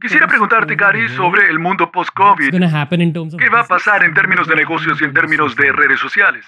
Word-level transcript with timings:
Quisiera 0.00 0.26
preguntarte, 0.26 0.76
Gary, 0.76 1.08
sobre 1.16 1.48
el 1.50 1.58
mundo 1.58 1.90
post-COVID. 1.90 2.50
¿Qué 3.38 3.48
va 3.48 3.60
a 3.60 3.66
pasar 3.66 4.04
en 4.04 4.14
términos 4.14 4.48
de 4.48 4.56
negocios 4.56 5.00
y 5.00 5.04
en 5.04 5.12
términos 5.12 5.54
de 5.56 5.72
redes 5.72 6.00
sociales? 6.00 6.44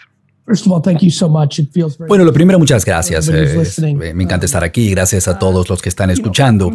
Bueno, 2.07 2.25
lo 2.25 2.33
primero, 2.33 2.59
muchas 2.59 2.85
gracias. 2.85 3.29
Eh, 3.29 4.15
me 4.15 4.23
encanta 4.23 4.47
estar 4.47 4.63
aquí. 4.63 4.91
Gracias 4.91 5.27
a 5.27 5.39
todos 5.39 5.69
los 5.69 5.83
que 5.83 5.89
están 5.89 6.11
escuchando. 6.11 6.71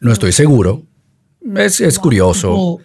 No 0.00 0.12
estoy 0.12 0.32
seguro. 0.32 0.82
Es, 1.54 1.80
es 1.80 1.98
curioso. 1.98 2.80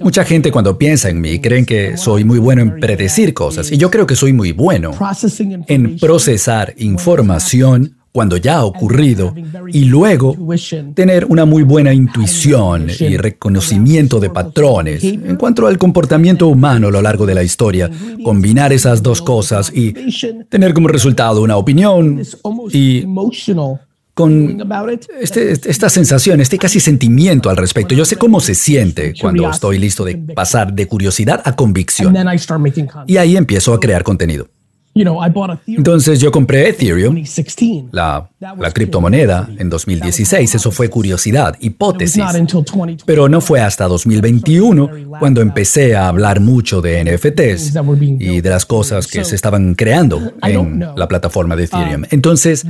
Mucha 0.00 0.24
gente 0.24 0.50
cuando 0.50 0.76
piensa 0.76 1.08
en 1.08 1.20
mí 1.20 1.40
creen 1.40 1.64
que 1.64 1.96
soy 1.96 2.24
muy 2.24 2.38
bueno 2.40 2.62
en 2.62 2.80
predecir 2.80 3.32
cosas 3.32 3.70
y 3.70 3.76
yo 3.76 3.90
creo 3.92 4.08
que 4.08 4.16
soy 4.16 4.32
muy 4.32 4.50
bueno 4.50 4.90
en 5.68 5.98
procesar 6.00 6.74
información 6.78 8.01
cuando 8.12 8.36
ya 8.36 8.58
ha 8.58 8.64
ocurrido 8.64 9.34
y 9.72 9.86
luego 9.86 10.36
tener 10.94 11.24
una 11.24 11.46
muy 11.46 11.62
buena 11.62 11.94
intuición 11.94 12.88
y 13.00 13.16
reconocimiento 13.16 14.20
de 14.20 14.28
patrones 14.28 15.02
en 15.02 15.36
cuanto 15.36 15.66
al 15.66 15.78
comportamiento 15.78 16.46
humano 16.46 16.88
a 16.88 16.90
lo 16.90 17.00
largo 17.00 17.24
de 17.24 17.34
la 17.34 17.42
historia, 17.42 17.90
combinar 18.22 18.72
esas 18.72 19.02
dos 19.02 19.22
cosas 19.22 19.72
y 19.74 19.94
tener 20.48 20.74
como 20.74 20.88
resultado 20.88 21.40
una 21.40 21.56
opinión 21.56 22.22
y 22.70 23.06
con 24.14 24.58
este, 25.20 25.52
esta 25.52 25.88
sensación, 25.88 26.42
este 26.42 26.58
casi 26.58 26.80
sentimiento 26.80 27.48
al 27.48 27.56
respecto. 27.56 27.94
Yo 27.94 28.04
sé 28.04 28.16
cómo 28.16 28.40
se 28.40 28.54
siente 28.54 29.14
cuando 29.18 29.48
estoy 29.48 29.78
listo 29.78 30.04
de 30.04 30.16
pasar 30.16 30.74
de 30.74 30.86
curiosidad 30.86 31.40
a 31.44 31.56
convicción. 31.56 32.14
Y 33.06 33.16
ahí 33.16 33.38
empiezo 33.38 33.72
a 33.72 33.80
crear 33.80 34.02
contenido. 34.02 34.48
Entonces 35.66 36.20
yo 36.20 36.30
compré 36.30 36.68
Ethereum, 36.68 37.22
la, 37.92 38.28
la, 38.40 38.70
criptomoneda, 38.72 39.48
en 39.58 39.70
2016. 39.70 40.54
Eso 40.54 40.70
fue 40.70 40.90
curiosidad, 40.90 41.56
hipótesis. 41.60 42.22
Pero 43.06 43.28
no 43.28 43.40
fue 43.40 43.60
hasta 43.60 43.88
2021 43.88 44.90
cuando 45.18 45.40
empecé 45.40 45.96
a 45.96 46.08
hablar 46.08 46.40
mucho 46.40 46.82
de 46.82 47.04
NFTs 47.04 47.74
y 48.18 48.40
de 48.40 48.50
las 48.50 48.66
cosas 48.66 49.06
que 49.06 49.24
se 49.24 49.34
estaban 49.34 49.74
creando 49.74 50.34
en 50.42 50.84
la 50.94 51.08
plataforma 51.08 51.56
de 51.56 51.64
Ethereum. 51.64 52.02
Uh, 52.02 52.06
Entonces, 52.10 52.66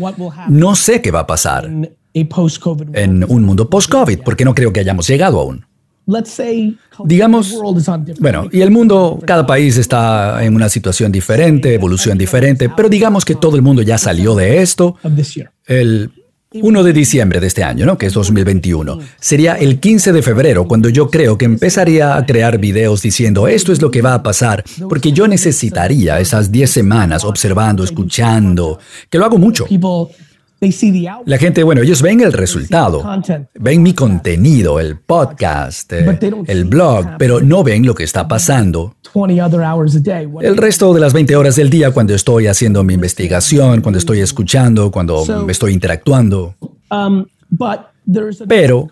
no 0.48 0.74
sé 0.76 1.02
qué 1.02 1.10
va 1.10 1.20
a 1.20 1.26
pasar 1.26 1.70
en 2.14 3.24
un 3.28 3.42
mundo 3.42 3.68
post-COVID, 3.68 4.20
porque 4.24 4.44
no 4.44 4.54
creo 4.54 4.72
que 4.72 4.80
hayamos 4.80 5.08
llegado 5.08 5.40
aún. 5.40 5.64
Digamos, 7.04 7.54
bueno, 8.20 8.48
y 8.50 8.60
el 8.60 8.70
mundo, 8.70 9.20
cada 9.24 9.46
país 9.46 9.76
está 9.76 10.44
en 10.44 10.54
una 10.54 10.68
situación 10.68 11.12
diferente, 11.12 11.74
evolución 11.74 12.18
diferente, 12.18 12.68
pero 12.68 12.88
digamos 12.88 13.24
que 13.24 13.34
todo 13.34 13.56
el 13.56 13.62
mundo 13.62 13.82
ya 13.82 13.98
salió 13.98 14.34
de 14.34 14.62
esto. 14.62 14.96
El 15.66 16.10
1 16.54 16.82
de 16.82 16.92
diciembre 16.92 17.40
de 17.40 17.46
este 17.46 17.64
año, 17.64 17.86
¿no? 17.86 17.96
Que 17.96 18.06
es 18.06 18.12
2021. 18.12 18.98
Sería 19.18 19.54
el 19.54 19.80
15 19.80 20.12
de 20.12 20.22
febrero 20.22 20.66
cuando 20.66 20.88
yo 20.88 21.08
creo 21.08 21.38
que 21.38 21.46
empezaría 21.46 22.16
a 22.16 22.26
crear 22.26 22.58
videos 22.58 23.00
diciendo 23.02 23.48
esto 23.48 23.72
es 23.72 23.80
lo 23.80 23.90
que 23.90 24.02
va 24.02 24.14
a 24.14 24.22
pasar, 24.22 24.62
porque 24.88 25.12
yo 25.12 25.26
necesitaría 25.28 26.20
esas 26.20 26.52
10 26.52 26.70
semanas 26.70 27.24
observando, 27.24 27.84
escuchando, 27.84 28.78
que 29.08 29.18
lo 29.18 29.24
hago 29.24 29.38
mucho. 29.38 29.66
La 31.26 31.38
gente, 31.38 31.62
bueno, 31.64 31.82
ellos 31.82 32.02
ven 32.02 32.20
el 32.20 32.32
resultado, 32.32 33.02
ven 33.54 33.82
mi 33.82 33.94
contenido, 33.94 34.78
el 34.78 34.98
podcast, 34.98 35.92
eh, 35.92 36.18
el 36.46 36.64
blog, 36.64 37.16
pero 37.18 37.40
no 37.40 37.64
ven 37.64 37.84
lo 37.84 37.94
que 37.94 38.04
está 38.04 38.28
pasando. 38.28 38.94
El 40.40 40.56
resto 40.56 40.94
de 40.94 41.00
las 41.00 41.12
20 41.12 41.34
horas 41.36 41.56
del 41.56 41.68
día 41.68 41.90
cuando 41.90 42.14
estoy 42.14 42.46
haciendo 42.46 42.84
mi 42.84 42.94
investigación, 42.94 43.80
cuando 43.80 43.98
estoy 43.98 44.20
escuchando, 44.20 44.90
cuando 44.90 45.24
estoy 45.48 45.72
interactuando. 45.72 46.54
Pero 48.48 48.88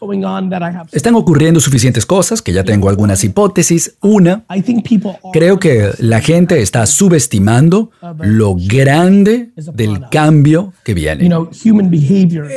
están 0.93 1.15
ocurriendo 1.17 1.59
suficientes 1.59 2.07
cosas 2.07 2.43
que 2.43 2.53
ya 2.53 2.63
tengo 2.63 2.89
algunas 2.89 3.25
hipótesis. 3.25 3.97
Una, 4.01 4.45
creo 5.33 5.59
que 5.59 5.91
la 5.99 6.21
gente 6.21 6.61
está 6.61 6.87
subestimando 6.87 7.91
lo 8.21 8.55
grande 8.55 9.51
del 9.75 10.09
cambio 10.11 10.73
que 10.85 10.95
viene. 10.95 11.29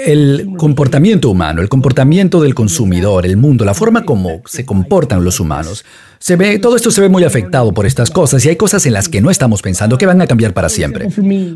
El 0.05 0.53
comportamiento 0.57 1.29
humano, 1.29 1.61
el 1.61 1.69
comportamiento 1.69 2.41
del 2.41 2.53
consumidor, 2.53 3.25
el 3.25 3.37
mundo, 3.37 3.65
la 3.65 3.73
forma 3.73 4.05
como 4.05 4.41
se 4.45 4.65
comportan 4.65 5.23
los 5.23 5.39
humanos 5.39 5.83
se 6.23 6.37
ve, 6.37 6.57
todo 6.57 6.77
esto 6.77 6.89
se 6.89 7.01
ve 7.01 7.09
muy 7.09 7.25
afectado 7.25 7.73
por 7.73 7.85
estas 7.85 8.09
cosas 8.09 8.45
y 8.45 8.49
hay 8.49 8.55
cosas 8.55 8.85
en 8.85 8.93
las 8.93 9.09
que 9.09 9.19
no 9.19 9.29
estamos 9.29 9.61
pensando 9.61 9.97
que 9.97 10.05
van 10.05 10.21
a 10.21 10.25
cambiar 10.25 10.53
para 10.53 10.69
siempre. 10.69 11.09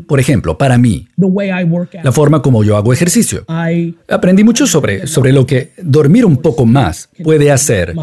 Por 0.06 0.20
ejemplo, 0.20 0.58
para 0.58 0.76
mí, 0.76 1.08
la 2.02 2.12
forma 2.12 2.42
como 2.42 2.62
yo 2.62 2.76
hago 2.76 2.92
ejercicio. 2.92 3.46
Aprendí 4.08 4.44
mucho 4.44 4.66
sobre, 4.66 5.06
sobre 5.06 5.32
lo 5.32 5.46
que 5.46 5.72
dormir 5.82 6.26
un 6.26 6.36
poco 6.36 6.66
más 6.66 7.08
puede 7.24 7.50
hacer 7.50 7.94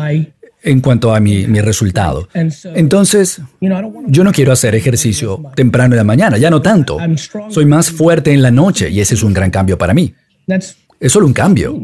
en 0.63 0.81
cuanto 0.81 1.13
a 1.13 1.19
mi, 1.19 1.45
mi, 1.45 1.61
resultado. 1.61 2.27
Entonces, 2.73 3.43
yo 4.07 4.23
no 4.23 4.31
quiero 4.31 4.51
hacer 4.51 4.73
ejercicio 4.73 5.43
temprano 5.55 5.93
en 5.93 5.97
la 5.97 6.03
mañana, 6.03 6.39
ya 6.39 6.49
no 6.49 6.63
tanto. 6.63 6.97
Soy 7.49 7.67
más 7.67 7.91
fuerte 7.91 8.33
en 8.33 8.41
la 8.41 8.49
noche 8.49 8.89
y 8.89 9.01
ese 9.01 9.13
es 9.13 9.21
un 9.21 9.35
gran 9.35 9.51
cambio 9.51 9.77
para 9.77 9.93
mí. 9.93 10.15
Es 10.47 11.11
solo 11.11 11.27
un 11.27 11.33
cambio. 11.33 11.79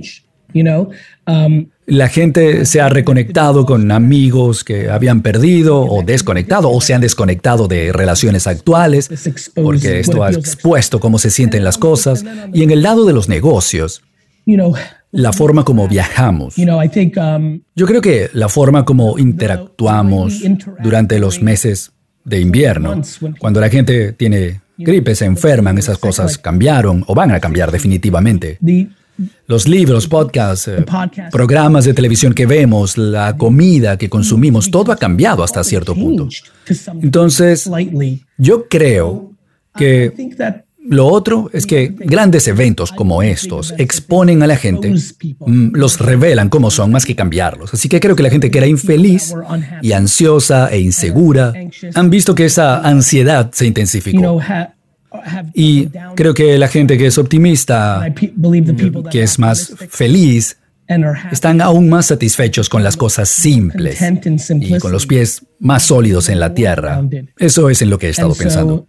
Um, 1.27 1.67
la 1.85 2.07
gente 2.07 2.65
se 2.65 2.79
ha 2.79 2.89
reconectado 2.89 3.65
con 3.65 3.91
amigos 3.91 4.63
que 4.63 4.89
habían 4.89 5.21
perdido 5.21 5.81
o 5.81 6.03
desconectado 6.03 6.69
o 6.69 6.79
se 6.81 6.93
han 6.93 7.01
desconectado 7.01 7.67
de 7.67 7.91
relaciones 7.91 8.47
actuales 8.47 9.09
porque 9.55 9.99
esto 9.99 10.23
ha 10.23 10.31
expuesto 10.31 10.99
cómo 10.99 11.19
se 11.19 11.29
sienten 11.29 11.63
las 11.63 11.77
cosas. 11.77 12.23
Y 12.53 12.63
en 12.63 12.71
el 12.71 12.81
lado 12.81 13.05
de 13.05 13.13
los 13.13 13.27
negocios, 13.27 14.01
la 15.11 15.33
forma 15.33 15.63
como 15.63 15.87
viajamos. 15.87 16.57
Um, 16.57 17.61
Yo 17.75 17.85
creo 17.85 18.01
que 18.01 18.29
la 18.33 18.49
forma 18.49 18.85
como 18.85 19.17
interactuamos 19.17 20.41
durante 20.81 21.19
los 21.19 21.41
meses 21.41 21.91
de 22.23 22.39
invierno, 22.39 23.01
cuando 23.39 23.59
la 23.59 23.69
gente 23.69 24.13
tiene 24.13 24.61
gripe, 24.77 25.15
se 25.15 25.25
enferman, 25.25 25.77
esas 25.77 25.97
cosas 25.97 26.37
cambiaron 26.37 27.03
o 27.07 27.15
van 27.15 27.31
a 27.31 27.39
cambiar 27.39 27.71
definitivamente. 27.71 28.57
Los 29.47 29.67
libros, 29.67 30.07
podcasts, 30.07 30.67
eh, 30.67 30.85
programas 31.31 31.85
de 31.85 31.93
televisión 31.93 32.33
que 32.33 32.45
vemos, 32.45 32.97
la 32.97 33.37
comida 33.37 33.97
que 33.97 34.09
consumimos, 34.09 34.71
todo 34.71 34.91
ha 34.91 34.95
cambiado 34.95 35.43
hasta 35.43 35.63
cierto 35.63 35.95
punto. 35.95 36.27
Entonces, 37.01 37.69
yo 38.37 38.67
creo 38.67 39.33
que 39.75 40.13
lo 40.83 41.07
otro 41.07 41.49
es 41.53 41.67
que 41.67 41.93
grandes 41.97 42.47
eventos 42.47 42.91
como 42.91 43.21
estos 43.21 43.73
exponen 43.77 44.41
a 44.41 44.47
la 44.47 44.55
gente, 44.55 44.91
mm, 44.91 45.73
los 45.73 45.99
revelan 45.99 46.49
como 46.49 46.71
son 46.71 46.91
más 46.91 47.05
que 47.05 47.15
cambiarlos. 47.15 47.73
Así 47.73 47.87
que 47.87 47.99
creo 47.99 48.15
que 48.15 48.23
la 48.23 48.31
gente 48.31 48.49
que 48.49 48.57
era 48.57 48.67
infeliz 48.67 49.33
y 49.81 49.91
ansiosa 49.91 50.69
e 50.71 50.79
insegura 50.79 51.53
han 51.93 52.09
visto 52.09 52.33
que 52.33 52.45
esa 52.45 52.79
ansiedad 52.81 53.51
se 53.53 53.67
intensificó. 53.67 54.39
Y 55.53 55.87
creo 56.15 56.33
que 56.33 56.57
la 56.57 56.67
gente 56.67 56.97
que 56.97 57.07
es 57.07 57.17
optimista, 57.17 58.13
que 59.11 59.23
es 59.23 59.39
más 59.39 59.73
feliz, 59.89 60.57
están 61.31 61.61
aún 61.61 61.89
más 61.89 62.07
satisfechos 62.07 62.69
con 62.69 62.83
las 62.83 62.97
cosas 62.97 63.29
simples 63.29 63.99
y 64.59 64.77
con 64.77 64.91
los 64.91 65.05
pies 65.05 65.45
más 65.59 65.83
sólidos 65.83 66.29
en 66.29 66.39
la 66.39 66.53
tierra. 66.53 67.01
Eso 67.37 67.69
es 67.69 67.81
en 67.81 67.89
lo 67.89 67.97
que 67.97 68.07
he 68.07 68.09
estado 68.09 68.35
pensando. 68.35 68.87